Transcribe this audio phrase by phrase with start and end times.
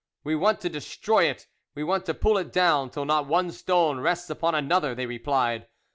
[0.23, 1.45] "We want to destroy it,
[1.75, 5.67] we want to pull it down till not one stone rests upon another," they replied.